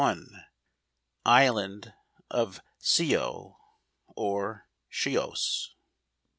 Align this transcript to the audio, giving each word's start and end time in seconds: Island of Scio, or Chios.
Island 1.27 1.93
of 2.31 2.59
Scio, 2.79 3.59
or 4.15 4.67
Chios. 4.89 5.75